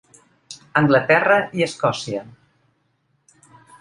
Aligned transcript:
Anglaterra 0.81 1.37
i 1.59 1.65
Escòcia. 1.67 2.25